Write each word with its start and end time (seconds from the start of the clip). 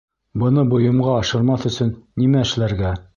Быны 0.43 0.63
бойомға 0.71 1.17
ашырмаҫ 1.25 1.67
өсөн 1.73 1.93
нимә 2.25 2.43
эшләргә? 2.49 2.95